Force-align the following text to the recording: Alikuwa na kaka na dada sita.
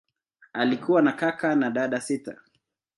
Alikuwa 0.53 1.01
na 1.01 1.11
kaka 1.13 1.55
na 1.55 1.69
dada 1.71 2.01
sita. 2.01 2.35